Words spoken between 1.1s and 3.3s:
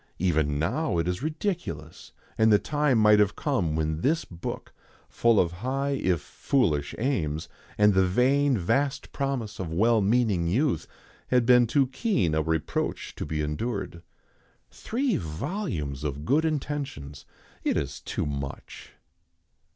ridiculous, and the time might